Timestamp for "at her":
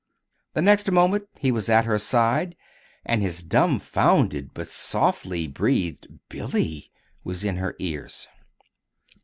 1.69-1.99